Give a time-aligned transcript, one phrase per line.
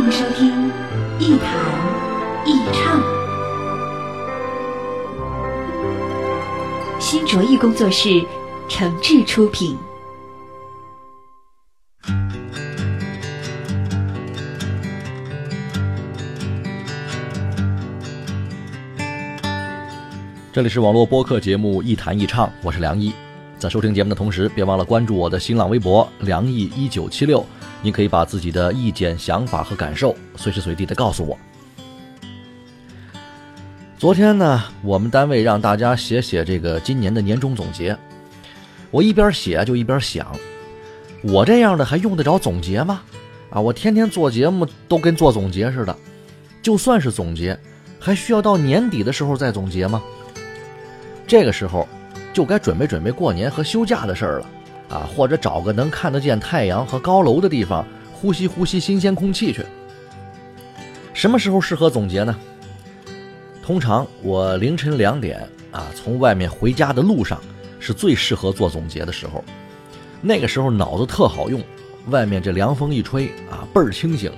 [0.00, 0.72] 欢迎收听
[1.18, 1.52] 一谈
[2.46, 3.02] 一唱，
[6.98, 8.24] 新卓艺工作室
[8.66, 9.76] 诚挚出品。
[20.50, 23.12] 这里是网络播客节目《一谈一唱》，我是梁毅。
[23.60, 27.44] 在收听节目的同时，别忘了关注我的新浪微博“梁毅一九七六”，
[27.82, 31.38] 您可以把自己的意见、想法和感受随时随地的告诉我。
[33.98, 37.94] 昨天呢，我们单位让大家写写这个今年的年终总结，
[38.90, 40.34] 我一边写就一边想，
[41.22, 43.02] 我这样的还用得着总结吗？
[43.50, 45.94] 啊，我天天做节目都跟做总结似的，
[46.62, 47.60] 就算是总结，
[47.98, 50.02] 还需要到年底的时候再总结吗？
[51.26, 51.86] 这个时候，
[52.32, 54.46] 就该准备准备过年和休假的事儿了，
[54.88, 59.64] 啊，或者找个能看得见太阳和高楼的地方，呼吸呼吸新鲜空气去。
[61.12, 62.36] 什么时候适合总结呢？
[63.62, 67.40] 通常我凌晨两点啊，从外面回家的路上
[67.78, 69.44] 是最适合做总结的时候。
[70.20, 71.62] 那个时候脑子特好用，
[72.08, 74.32] 外面这凉风一吹啊，倍儿清醒，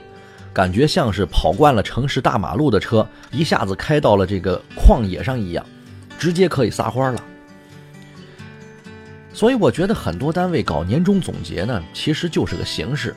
[0.53, 5.65] 感觉像是跑惯了城市大马路的车，一下子开到了这个旷野上一样。
[6.19, 7.25] 直接可以撒欢了，
[9.43, 13.13] 所以我觉得很多单位搞年终总结呢，其实就是个形式，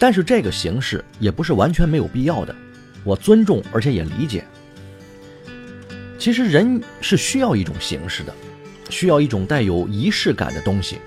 [0.00, 2.52] 但是这个形式也不是完全没有必要的，
[3.04, 4.44] 我尊重而且也理解。
[6.18, 8.34] 其实人是需要一种形式的，
[8.90, 10.98] 需要一种带有仪式感的东西，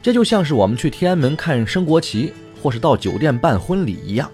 [0.00, 2.32] 这就像是我们去天安门看升国旗，
[2.62, 4.30] 或是到酒店办婚礼一样，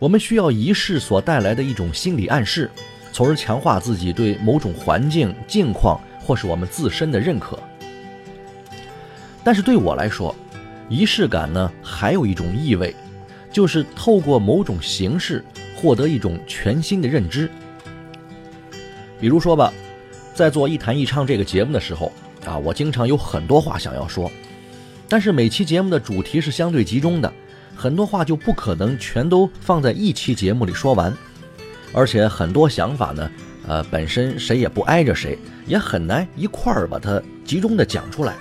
[0.00, 2.68] 我们需要仪式所带来的一种心理暗示。
[3.12, 7.56] 从而强化自己对某种环境、境况或是我们自身的认可。
[9.46, 10.34] 但是对我来说，
[10.88, 12.92] 仪式感呢，还有一种意味，
[13.52, 15.44] 就是透过某种形式
[15.76, 17.48] 获得一种全新的认知。
[19.20, 19.72] 比如说吧，
[20.34, 22.10] 在做一谈一唱这个节目的时候
[22.44, 24.28] 啊，我经常有很多话想要说，
[25.08, 27.32] 但是每期节目的主题是相对集中的，
[27.76, 31.16] 很多话就不可能全都放在一期节目里说完。
[31.92, 33.30] 而且很多想法呢，
[33.68, 38.34] 呃，本身谁也不挨着谁，也很难一块儿把它集中的讲出来。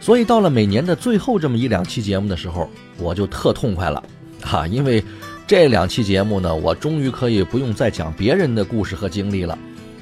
[0.00, 4.02] 所以到了每年的最后这么一两期节目的时候，我就特痛快了，
[4.40, 5.04] 哈，因为
[5.46, 9.58] 这两期节目呢，我终于可以不用再讲别人的故事和经历了，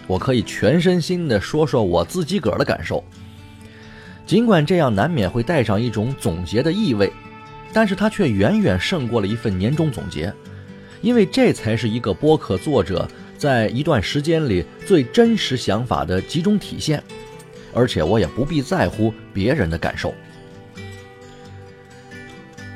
[0.07, 3.03] 我可以全身心的说说我自己个儿的感受。
[4.25, 7.13] 尽管这样难免会带上一种总结的意味，
[7.73, 10.33] 但是它却远远胜过了一份年终总结。
[11.01, 17.03] 因为这才是一个播客作者在一段时间里最真实想法的集中体现，
[17.79, 20.13] 而且我也不必在乎别人的感受。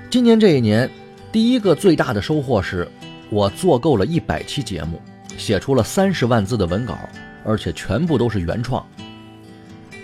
[0.09, 0.89] 今年这一年，
[1.33, 2.87] 第一个最大的收获是，
[3.29, 5.03] 我做够了一百期节目，
[5.37, 6.97] 写出了三十万字的文稿，
[7.45, 8.87] 而且全部都是原创。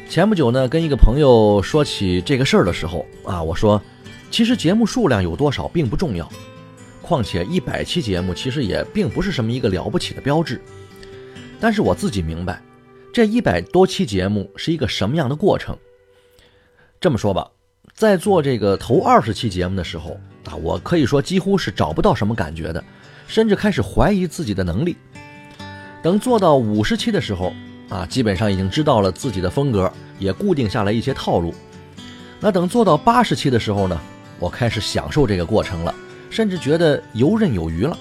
[0.08, 3.80] 前不久呢，跟一个朋友说起这个事儿的时候啊，我说，
[4.32, 6.28] 其实节目数量有多少并不重要。
[7.00, 10.60] 况且一百期节目其实也并不是什么一个了不起的标志，
[11.60, 12.60] 但是我自己明白，
[13.12, 15.76] 这一百多期节目是一个什么样的过程。
[17.00, 17.50] 这么说吧，
[17.94, 22.82] 在做这个头二十期节目的时候啊，我可以说几乎是找不到什么感觉的，
[23.26, 24.96] 甚至开始怀疑自己的能力。
[26.02, 27.52] 等做到五十期的时候
[27.88, 31.54] 啊，基本上已经知道了自己的风格，也固定下来一些套路。
[32.40, 34.00] 那等做到八十期的时候呢，
[34.38, 35.94] 我开始享受这个过程了。
[36.30, 37.98] 甚至觉得游刃有余了。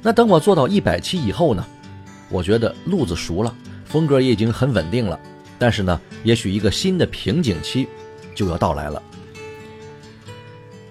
[0.00, 1.66] 那等我做到一百期以后呢？
[2.28, 3.52] 我觉得路子熟了，
[3.86, 5.18] 风格也已经很稳定了。
[5.58, 7.88] 但是呢，也许一个新的瓶颈期
[8.34, 9.02] 就要到来了。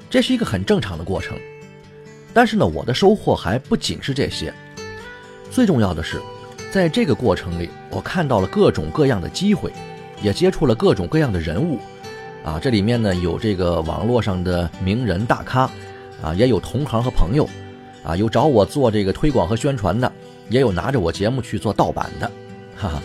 [0.09, 1.37] 这是一个很正常的过程。
[2.33, 4.53] 但是呢，我的收获还不仅是这些。
[5.51, 6.19] 最重要的是，
[6.71, 9.71] 在这个过程里，我看到了各种各样的机会，
[10.21, 11.79] 也接触了各种各样的人物。
[12.43, 15.69] 啊，这里面呢有这个网络上的名人大咖。
[16.23, 17.47] 啊，也有同行和朋友，
[18.01, 20.11] 啊，有找我做这个推广和宣传的，
[20.49, 22.31] 也有拿着我节目去做盗版的，
[22.75, 23.01] 哈哈。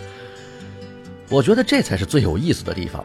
[1.29, 3.05] 我觉得这才是最有意思的地方。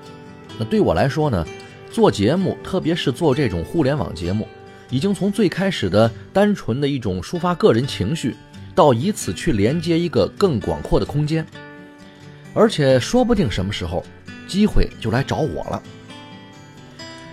[0.57, 1.45] 那对我来说呢，
[1.91, 4.47] 做节目，特别是做这种互联网节目，
[4.89, 8.35] 已经从最开始的单纯的一种抒发个人情绪，
[8.73, 11.45] 到以此去连接一个更广阔的空间，
[12.53, 14.03] 而且说不定什么时候
[14.47, 15.83] 机会就来找我了。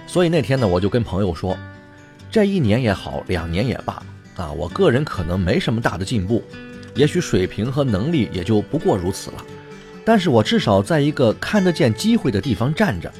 [0.07, 1.57] 所以那天呢，我就跟朋友说，
[2.31, 4.03] 这一年也好，两年也罢，
[4.37, 6.45] 啊，我个人可能没什么大的进步，
[6.95, 9.45] 也许水平和能力也就不过如此了，
[10.05, 13.13] 但是我至少在一个看得见机会的地方站着。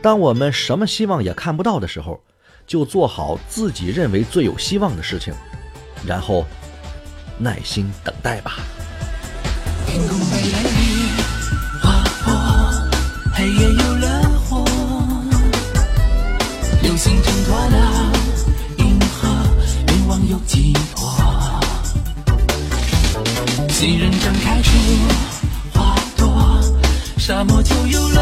[0.00, 2.20] 当我们什么希望也看不到的时候，
[2.66, 5.34] 就做好自己认为最有希望的事情，
[6.06, 6.46] 然后
[7.38, 8.58] 耐心等待吧。
[13.34, 13.97] 黑夜有
[23.78, 24.72] 新人张开出
[25.72, 26.60] 花朵，
[27.16, 28.17] 沙漠就有了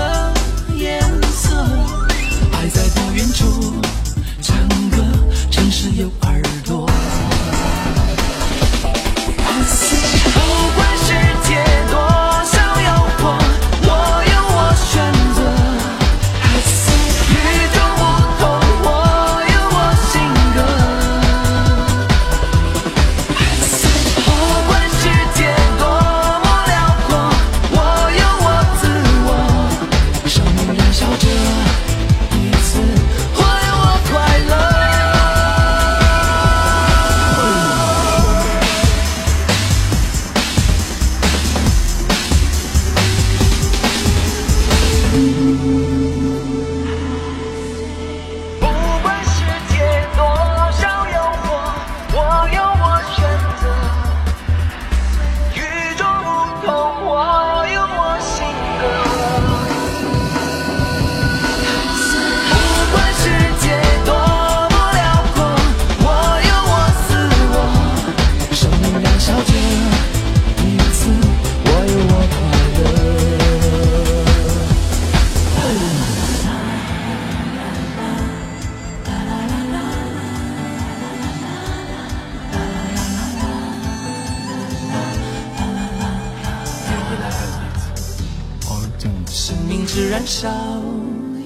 [90.26, 90.50] 命只燃烧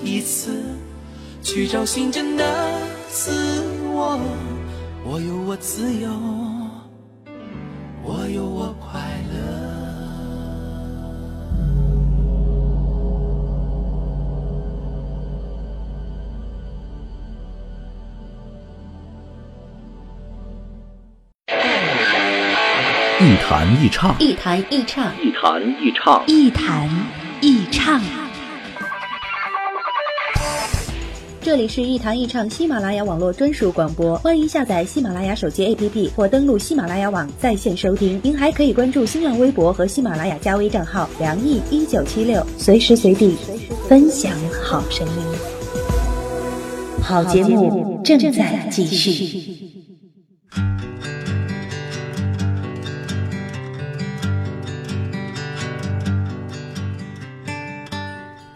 [0.02, 0.64] 一次，
[1.42, 2.44] 去找寻真的
[3.10, 3.62] 自
[3.92, 4.18] 我。
[5.04, 6.08] 我有我自由，
[8.02, 8.98] 我有我快
[9.34, 9.36] 乐。
[23.22, 26.88] 一弹一唱，一弹一唱，一弹一唱，一弹
[27.42, 28.00] 一唱。
[31.50, 38.20] 这里是一堂一唱喜马拉雅网络专属广播，欢迎下载喜马拉雅手机 APP 或登录喜马拉雅网在线收听。
[38.22, 43.34] 您还可以关注新浪微博和喜马拉雅加微账号“梁毅一九七六”，随时随地
[43.88, 44.30] 分享
[44.62, 45.14] 好声音。
[47.02, 49.89] 好节目正在继续。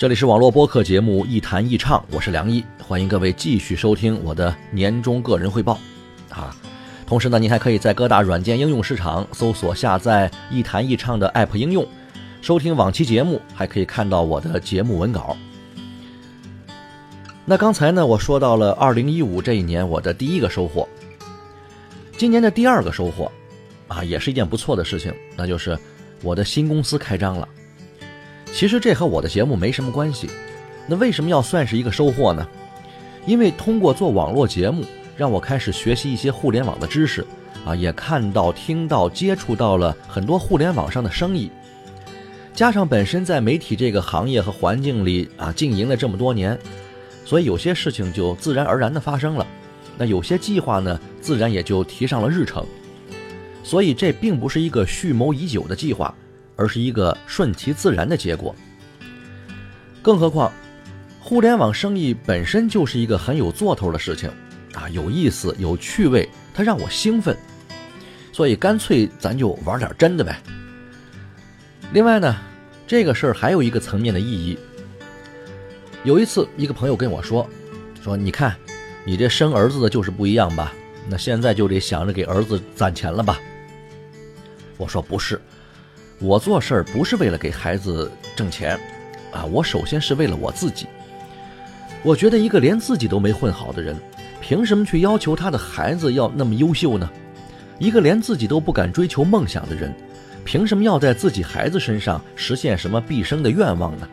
[0.05, 5.79] 这里是网络播客节目《一弹一唱》，我是梁一，欢迎各位继续收听我的年终个人汇报
[6.29, 6.55] 啊。
[7.07, 11.87] 同时呢，您还可以在各大软件应用市场搜索下载“一弹一唱”的 App 应用，
[12.43, 15.35] 收听往期节目，还可以看到我的节目文稿。
[17.47, 20.87] 那刚才呢，我说到了2015这一年我的第一个收获，
[22.19, 23.33] 今年的第二个收获
[23.89, 25.79] 啊，也是一件不错的事情，那就是
[26.23, 27.49] 我的新公司开张了。
[28.55, 30.31] 其实这和我的节目没什么关系，
[30.87, 32.47] 那为什么要算是一个收获呢？
[33.27, 34.85] 因为通过做网络节目，
[35.17, 37.27] 让我开始学习一些互联网的知识，
[37.67, 41.51] 啊，也看到、听到、接触到了很多互联网上的生意。
[42.55, 46.57] 加上本身在媒体这个行业和环境里啊经营了这么多年，
[47.25, 49.45] 所以有些事情就自然而然的发生了。
[49.99, 52.65] 那有些计划呢，自然也就提上了日程。
[53.65, 56.15] 所以这并不是一个蓄谋已久的计划。
[56.57, 58.55] 而是一个顺其自然的结果。
[60.03, 60.53] 更何况，
[61.21, 64.31] 互联网生意本身就是一个很有做头的事情，
[64.75, 67.37] 啊，有意思、有趣味，它让我兴奋，
[68.33, 70.41] 所以干脆咱就玩点真的呗。
[71.93, 72.37] 另外呢，
[72.87, 74.59] 这个事儿还有一个层面的意义。
[76.03, 77.49] 有一次，一个朋友跟我说，
[78.03, 78.55] 说你看，
[79.05, 80.73] 你这生儿子的就是不一样吧？
[81.09, 83.41] 那现在就得想着给儿子攒钱了吧？
[84.77, 85.41] 我说不是。
[86.21, 88.79] 我做事儿不是为了给孩子挣钱，
[89.33, 90.87] 啊，我首先是为了我自己。
[92.03, 93.97] 我觉得一个连自己都没混好的人，
[94.41, 97.11] 凭什么去要求他的孩子要那么优秀呢？
[97.79, 99.93] 一个连自己都不敢追求梦想的人，
[100.45, 104.09] 凭什么要在自己孩子身上实现什么毕生的愿望呢？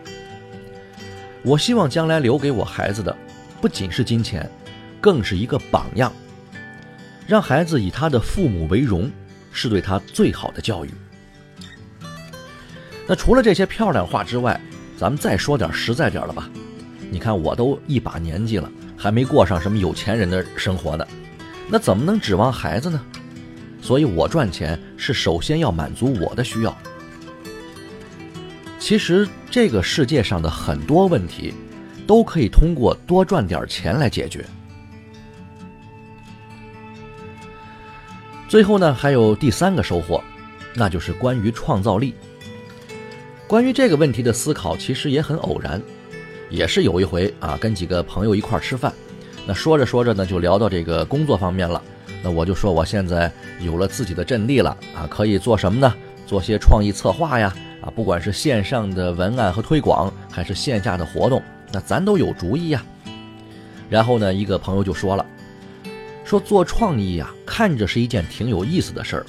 [1.44, 3.16] 我希望将来留给我孩子的，
[3.62, 4.50] 不仅是金钱，
[5.00, 6.12] 更是一个榜样，
[7.28, 9.10] 让孩子以他的父母为荣，
[9.52, 10.90] 是对他最好的教育。
[13.08, 14.60] 那除了这些漂亮话之外，
[14.98, 16.50] 咱们再说点实在点的吧。
[17.10, 21.06] 你看，我都一把年纪了，还没过上什么有钱人的生活呢，
[21.68, 23.02] 那怎么能指望孩子呢？
[23.82, 26.78] 所以我赚钱是首先要满足我的需要。
[28.80, 31.54] 其实这个世界上的很多问题，
[32.08, 34.46] 都可以通过多赚点钱来解决。
[38.48, 40.24] 最后呢，还有第三个收获，
[40.76, 42.14] 那就是关于创造力。
[43.52, 45.82] 关于这个问题的思考，其实也很偶然，
[46.50, 48.94] 也是有一回啊，跟几个朋友一块吃饭，
[49.46, 51.84] 那说着说着呢，就聊到这个工作方面了。
[52.24, 53.30] 那我就说我现在
[53.60, 55.94] 有了自己的阵地了啊，可以做什么呢？
[56.26, 61.44] 做些创意策划呀，啊，不管是线上的文案和推广，还是线下的活动，
[61.74, 62.82] 那咱都有主意呀。
[63.90, 65.26] 然后呢，一个朋友就说了，
[66.24, 69.26] 说做创意呀，看着是一件挺有意思的事儿，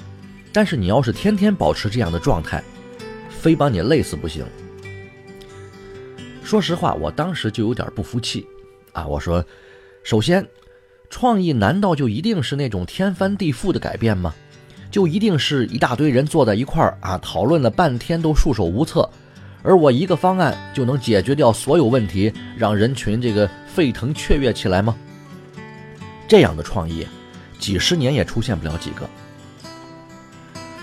[0.52, 2.62] 但是你要是天天保持这样的状态，
[3.43, 4.47] 非把你累死不行。
[6.45, 8.47] 说实话，我当时就有点不服气，
[8.93, 9.45] 啊，我说，
[10.05, 10.47] 首先。
[11.15, 14.35] 创意难道就一定是那种天翻地覆的改变吗？
[14.91, 19.07] 就一定是一大堆人坐在一块儿啊，讨论了半天都束手无策，
[19.63, 24.97] 而我一个方案就能解决掉所有问题，让人群这个沸腾雀跃起来吗？
[26.27, 27.07] 这样的创意，
[27.59, 29.07] 几十年也出现不了几个。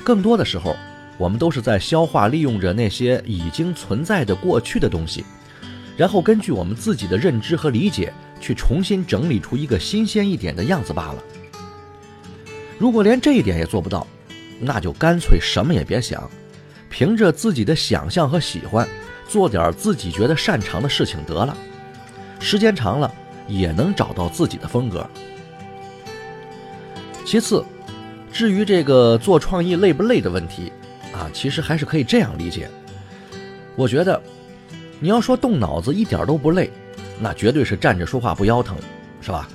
[0.04, 0.75] 更多的时候，
[1.19, 5.23] 我们都是在消化利用着那些已经存在的过去的东西，
[5.95, 8.11] 然后根据我们自己的认知和理解。
[8.41, 11.21] 去重新整理出一个新鲜一点的样子罢了。
[12.77, 14.07] 如果连这一点也做不到，
[14.61, 16.31] 那就干脆什么也别想，
[16.89, 18.88] 凭着自己的想象和喜欢，
[19.27, 21.53] 做点自己觉得擅长的事情得了。
[22.39, 23.13] 时间长了，
[23.45, 25.05] 也能找到自己的风格。
[27.25, 27.61] 其次，
[28.31, 30.71] 至于这个做创意累不累的问题，
[31.13, 32.70] 啊，其实还是可以这样理解。
[33.75, 34.22] 我觉得，
[35.00, 36.70] 你要说动脑子一点都不累。
[37.22, 38.78] 那绝对是站着说话不腰疼，
[39.22, 39.50] 是吧？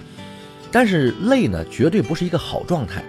[0.70, 3.02] 但是累呢，绝对不是一个好状态。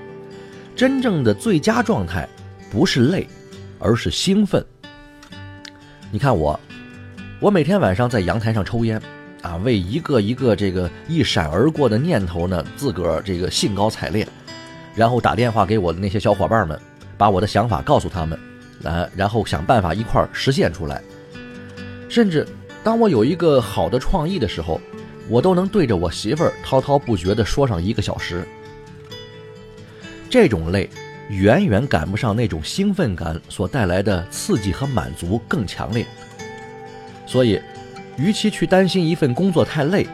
[0.75, 2.27] 真正的最佳状态
[2.71, 3.27] 不是累，
[3.79, 4.65] 而是兴奋。
[6.11, 6.57] 你看我，
[7.41, 9.01] 我每天晚上在阳台上抽烟，
[9.41, 14.25] 啊，为一个一个这个一闪而过的念头呢，自个儿这个兴高采烈，
[14.95, 16.79] 然后打电话给我的那些小伙伴们，
[17.17, 18.39] 把我的想法告诉他们，
[18.83, 21.01] 啊，然后想办法一块儿实现出来，
[22.09, 22.47] 甚至。
[22.83, 24.79] 当我有一个好的创意的时候，
[25.27, 28.47] 我都能对着我媳妇儿滔滔不绝地说上一个小时。
[30.29, 30.87] 这种累，
[31.29, 36.05] 远远赶不上那种兴奋感所带来的刺激和满足更强烈。
[37.25, 37.59] 所以，
[38.17, 40.05] 与其去担心一份工作太累，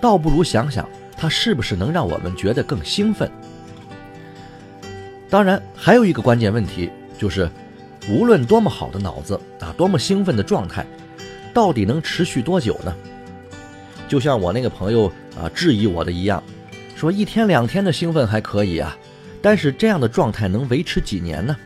[0.00, 0.88] 倒不如想想
[1.18, 3.30] 它是不是能让我们觉得更兴奋。
[5.28, 7.50] 当然，还有一个关键问题就是，
[8.08, 10.86] 无论多么好的脑子啊，多么兴奋的状态。
[11.52, 12.94] 到底能持续多久呢？
[14.08, 16.42] 就像我那个朋友啊质疑我的一样，
[16.94, 18.94] 说一天两天的兴奋还可以啊，
[19.40, 21.56] 但是这样的状态能维持几年呢？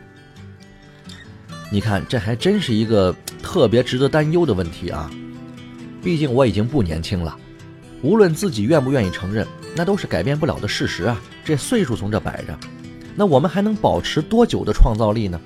[1.69, 3.13] 你看，这还真是一个
[3.43, 5.11] 特别值得担忧的问题啊！
[6.01, 7.37] 毕竟我已经不年轻了，
[8.01, 11.21] 无论自己愿不愿意承认，那都是改变不了的事实啊。
[11.43, 12.57] 这岁数从这摆着，
[13.15, 15.39] 那我们还能保持多久的创造力呢？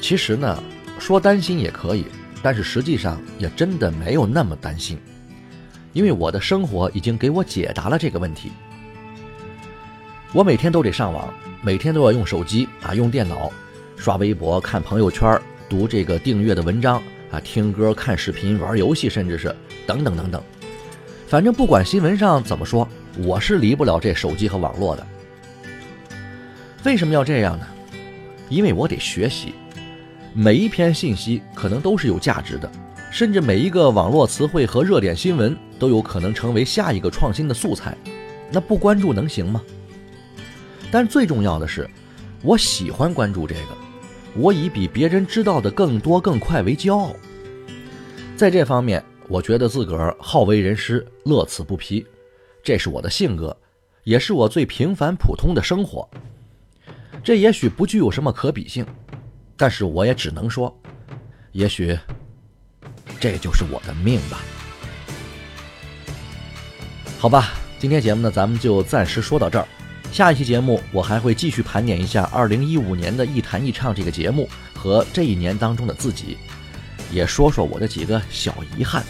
[0.00, 0.62] 其实呢，
[0.98, 2.06] 说担心也可以。
[2.42, 4.98] 但是实际上也真的没有那么担心，
[5.94, 8.52] 因为我的生活已经给我解答了这个问题。
[10.30, 13.50] 我每天都得上网，每天都要用手机啊，用电脑，
[13.96, 20.42] 刷微博、看朋友圈、读这个订阅的文章啊，听歌、看视频、玩游戏，甚至是等等等等。
[21.26, 22.86] 反正不管新闻上怎么说，
[23.16, 25.06] 我是离不了这手机和网络的。
[26.84, 27.66] 为什么要这样呢？
[28.50, 29.54] 因为我得学习。
[30.34, 32.70] 每一篇信息可能都是有价值的，
[33.10, 37.96] 甚至每一个网络词汇和热点新闻都有可能成为下一个创新的素材。
[38.50, 39.62] 那不关注能行吗？
[40.90, 41.88] 但最重要的是，
[42.42, 43.76] 我喜欢关注这个，
[44.36, 47.16] 我以比别人知道的更多更快为骄傲。
[48.36, 52.04] 在这方面，我觉得自个儿好为人师，乐此不疲，
[52.62, 53.56] 这是我的性格，
[54.02, 56.06] 也是我最平凡普通的生活。
[57.24, 58.86] 这也许不具有什么可比性。
[59.56, 60.72] 但是我也只能说，
[61.52, 61.98] 也许
[63.18, 64.40] 这就是我的命吧。
[67.18, 67.54] 好吧。
[67.76, 69.68] 今天节目呢，咱们就暂时说到这儿。
[70.10, 76.38] 下一期节目，我还会继续盘点一下2015年的《一弹一唱》这个节目和这一年当中的自己，
[77.12, 79.04] 也说说我的几个小遗憾。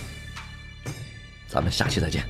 [1.46, 2.24] 咱们下期再见。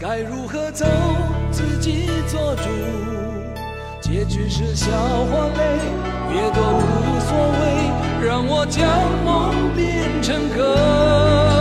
[0.00, 0.86] 该如何走，
[1.50, 2.62] 自己做主。
[4.00, 5.80] 结局是笑或泪，
[6.32, 8.86] 越多无所谓，让我将
[9.24, 11.57] 梦变成歌。